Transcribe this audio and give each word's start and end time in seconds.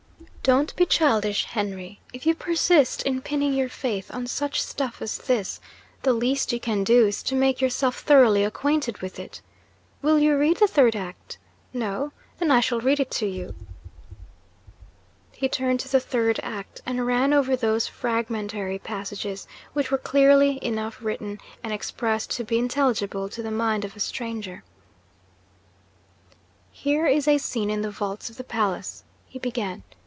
'Don't 0.43 0.75
be 0.75 0.87
childish, 0.87 1.45
Henry! 1.45 1.99
If 2.13 2.25
you 2.25 2.33
persist 2.33 3.03
in 3.03 3.21
pinning 3.21 3.53
your 3.53 3.69
faith 3.69 4.11
on 4.11 4.25
such 4.25 4.59
stuff 4.59 4.99
as 4.99 5.19
this, 5.19 5.61
the 6.01 6.13
least 6.13 6.51
you 6.51 6.59
can 6.59 6.83
do 6.83 7.05
is 7.05 7.21
to 7.23 7.35
make 7.35 7.61
yourself 7.61 7.99
thoroughly 7.99 8.43
acquainted 8.43 9.03
with 9.03 9.19
it. 9.19 9.39
Will 10.01 10.17
you 10.17 10.35
read 10.35 10.57
the 10.57 10.65
Third 10.67 10.95
Act? 10.95 11.37
No? 11.75 12.11
Then 12.39 12.49
I 12.49 12.59
shall 12.59 12.79
read 12.79 12.99
it 12.99 13.11
to 13.11 13.27
you.' 13.27 13.53
He 15.31 15.47
turned 15.47 15.79
to 15.81 15.87
the 15.91 15.99
Third 15.99 16.39
Act, 16.41 16.81
and 16.87 17.05
ran 17.05 17.33
over 17.33 17.55
those 17.55 17.85
fragmentary 17.87 18.79
passages 18.79 19.45
which 19.73 19.91
were 19.91 19.99
clearly 19.99 20.57
enough 20.65 20.97
written 21.03 21.39
and 21.63 21.71
expressed 21.71 22.31
to 22.31 22.43
be 22.43 22.57
intelligible 22.57 23.29
to 23.29 23.43
the 23.43 23.51
mind 23.51 23.85
of 23.85 23.95
a 23.95 23.99
stranger. 23.99 24.63
'Here 26.71 27.05
is 27.05 27.27
a 27.27 27.37
scene 27.37 27.69
in 27.69 27.83
the 27.83 27.91
vaults 27.91 28.27
of 28.31 28.37
the 28.37 28.43
palace,' 28.43 29.03
he 29.27 29.37
began. 29.37 29.83